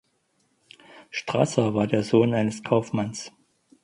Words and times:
Strasser 1.11 1.75
war 1.75 1.85
der 1.85 2.01
Sohn 2.01 2.33
eines 2.33 2.63
Kaufmanns. 2.63 3.31